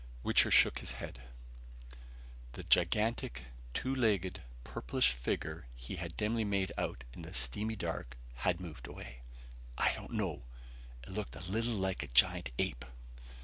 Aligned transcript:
Wichter 0.23 0.49
shook 0.49 0.79
his 0.79 0.93
head. 0.93 1.21
The 2.53 2.63
gigantic, 2.63 3.43
two 3.75 3.93
legged, 3.93 4.41
purplish 4.63 5.11
figure 5.11 5.67
he 5.75 5.97
had 5.97 6.17
dimly 6.17 6.43
made 6.43 6.71
out 6.75 7.03
in 7.13 7.21
the 7.21 7.35
steamy 7.35 7.75
dark, 7.75 8.17
had 8.33 8.59
moved 8.59 8.87
away. 8.87 9.21
"I 9.77 9.93
don't 9.93 10.13
know. 10.13 10.41
It 11.03 11.11
looked 11.11 11.35
a 11.35 11.41
little 11.51 11.75
like 11.75 12.01
a 12.01 12.07
giant 12.07 12.49
ape." 12.57 12.83